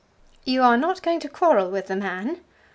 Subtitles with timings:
[0.45, 2.39] "You are not going to quarrel with the man?"